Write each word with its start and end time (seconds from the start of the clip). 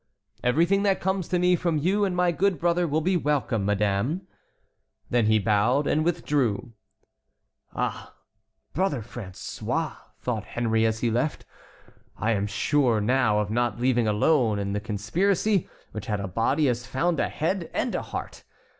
"Everything 0.43 0.81
that 0.81 0.99
comes 0.99 1.27
to 1.27 1.37
me 1.37 1.55
from 1.55 1.77
you 1.77 2.05
and 2.05 2.15
my 2.15 2.31
good 2.31 2.59
brother 2.59 2.87
will 2.87 3.01
be 3.01 3.15
welcome, 3.15 3.63
madame." 3.65 4.25
Then 5.11 5.27
he 5.27 5.37
bowed 5.37 5.85
and 5.85 6.03
withdrew. 6.03 6.73
"Ah! 7.75 8.15
brother 8.73 9.03
François!" 9.03 9.97
thought 10.19 10.45
Henry 10.45 10.87
as 10.87 11.01
he 11.01 11.11
left, 11.11 11.45
"I 12.17 12.31
am 12.31 12.47
sure 12.47 12.99
now 12.99 13.41
of 13.41 13.51
not 13.51 13.79
leaving 13.79 14.07
alone, 14.07 14.57
and 14.57 14.75
the 14.75 14.79
conspiracy 14.79 15.69
which 15.91 16.07
had 16.07 16.19
a 16.19 16.27
body 16.27 16.65
has 16.65 16.87
found 16.87 17.19
a 17.19 17.29
head 17.29 17.69
and 17.71 17.93
a 17.93 18.01
heart. 18.01 18.43